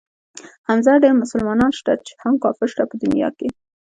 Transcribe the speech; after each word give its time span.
حمزه 0.67 0.93
ډېر 1.03 1.13
مسلمانان 1.23 1.71
شته 1.79 1.91
هم 2.23 2.35
کافر 2.43 2.67
شته 2.73 2.83
په 2.89 2.95
دنيا 3.03 3.29
کښې. 3.37 3.49